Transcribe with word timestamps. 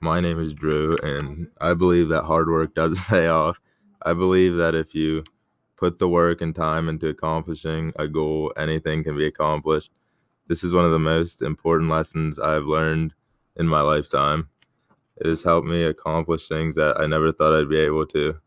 My 0.00 0.20
name 0.20 0.40
is 0.40 0.52
Drew, 0.52 0.96
and 1.02 1.48
I 1.60 1.74
believe 1.74 2.08
that 2.08 2.24
hard 2.24 2.48
work 2.48 2.74
does 2.74 2.98
pay 3.08 3.28
off. 3.28 3.60
I 4.02 4.14
believe 4.14 4.56
that 4.56 4.74
if 4.74 4.94
you 4.94 5.24
put 5.76 5.98
the 5.98 6.08
work 6.08 6.40
and 6.40 6.54
time 6.54 6.88
into 6.88 7.08
accomplishing 7.08 7.92
a 7.96 8.08
goal, 8.08 8.52
anything 8.56 9.04
can 9.04 9.16
be 9.16 9.26
accomplished. 9.26 9.90
This 10.48 10.64
is 10.64 10.72
one 10.72 10.84
of 10.84 10.90
the 10.90 10.98
most 10.98 11.40
important 11.42 11.90
lessons 11.90 12.38
I've 12.38 12.66
learned 12.66 13.14
in 13.56 13.68
my 13.68 13.80
lifetime. 13.80 14.48
It 15.16 15.26
has 15.26 15.42
helped 15.42 15.66
me 15.66 15.84
accomplish 15.84 16.48
things 16.48 16.74
that 16.74 17.00
I 17.00 17.06
never 17.06 17.32
thought 17.32 17.58
I'd 17.58 17.68
be 17.68 17.78
able 17.78 18.06
to. 18.06 18.38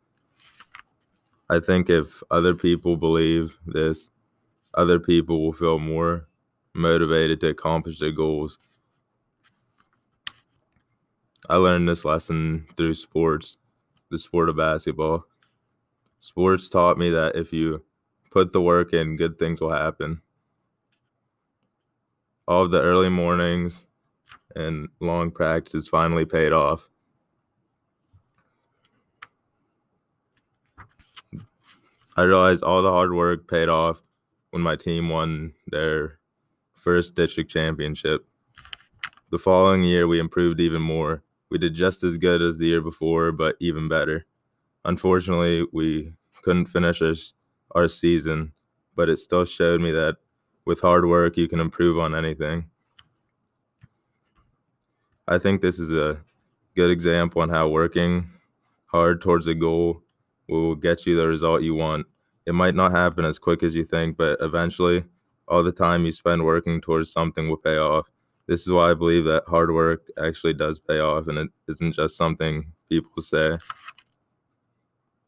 I 1.50 1.60
think 1.60 1.90
if 1.90 2.24
other 2.32 2.54
people 2.54 2.98
believe 2.98 3.58
this, 3.66 4.12
other 4.74 5.00
people 5.00 5.42
will 5.42 5.54
feel 5.54 5.80
more 5.80 6.28
motivated 6.74 7.40
to 7.42 7.48
accomplish 7.48 8.00
their 8.00 8.12
goals. 8.12 8.60
I 11.56 11.58
learned 11.58 11.88
this 11.88 12.04
lesson 12.04 12.68
through 12.76 12.96
sports, 12.96 13.56
the 14.12 14.18
sport 14.18 14.50
of 14.50 14.58
basketball 14.58 15.24
sports 16.20 16.68
taught 16.68 16.98
me 16.98 17.12
that 17.12 17.38
if 17.38 17.54
you 17.54 17.82
put 18.30 18.52
the 18.52 18.60
work 18.60 18.92
in, 18.92 19.16
good 19.16 19.38
things 19.40 19.62
will 19.62 19.72
happen. 19.72 20.22
All 22.46 22.64
of 22.66 22.72
the 22.72 22.82
early 22.82 23.08
mornings 23.08 23.88
and 24.54 24.90
long 25.00 25.32
practices 25.32 25.88
finally 25.88 26.26
paid 26.26 26.52
off. 26.52 26.90
I 32.18 32.24
realized 32.24 32.64
all 32.64 32.82
the 32.82 32.92
hard 32.92 33.14
work 33.14 33.48
paid 33.48 33.70
off 33.70 34.04
when 34.50 34.62
my 34.62 34.76
team 34.76 35.08
won 35.08 35.54
their 35.68 36.20
first 36.74 37.16
district 37.16 37.50
championship. 37.50 38.26
The 39.32 39.40
following 39.40 39.84
year, 39.84 40.06
we 40.06 40.20
improved 40.20 40.60
even 40.60 40.82
more. 40.82 41.24
We 41.56 41.60
did 41.60 41.74
just 41.74 42.04
as 42.04 42.18
good 42.18 42.42
as 42.42 42.58
the 42.58 42.66
year 42.66 42.82
before, 42.82 43.32
but 43.32 43.56
even 43.62 43.88
better 43.88 44.26
unfortunately, 44.86 45.68
we 45.74 46.14
couldn't 46.44 46.68
finish 46.68 47.02
our, 47.02 47.14
our 47.72 47.88
season, 47.88 48.54
but 48.96 49.10
it 49.10 49.18
still 49.18 49.46
showed 49.46 49.82
me 49.82 49.92
that 49.92 50.18
with 50.66 50.80
hard 50.80 51.08
work, 51.08 51.38
you 51.38 51.48
can 51.48 51.60
improve 51.60 52.00
on 52.00 52.16
anything. 52.16 52.70
I 55.28 55.38
think 55.40 55.62
this 55.62 55.80
is 55.80 55.92
a 55.92 56.22
good 56.76 56.92
example 56.92 57.42
on 57.42 57.50
how 57.50 57.68
working 57.68 58.30
hard 58.86 59.22
towards 59.22 59.48
a 59.48 59.56
goal 59.56 60.02
will 60.48 60.76
get 60.76 61.06
you 61.06 61.16
the 61.16 61.28
result 61.28 61.64
you 61.64 61.74
want. 61.74 62.06
It 62.46 62.54
might 62.54 62.76
not 62.76 62.92
happen 62.92 63.26
as 63.26 63.40
quick 63.40 63.64
as 63.64 63.74
you 63.74 63.84
think, 63.84 64.18
but 64.18 64.38
eventually, 64.40 65.04
all 65.48 65.64
the 65.64 65.72
time 65.72 66.06
you 66.06 66.12
spend 66.12 66.44
working 66.44 66.82
towards 66.82 67.12
something 67.12 67.50
will 67.50 67.58
pay 67.58 67.78
off. 67.78 68.10
This 68.48 68.62
is 68.62 68.72
why 68.72 68.92
I 68.92 68.94
believe 68.94 69.26
that 69.26 69.44
hard 69.48 69.74
work 69.74 70.08
actually 70.20 70.54
does 70.54 70.80
pay 70.80 71.00
off 71.00 71.28
and 71.28 71.38
it 71.38 71.50
isn't 71.68 71.94
just 71.94 72.16
something 72.16 72.72
people 72.90 73.22
say. 73.22 73.58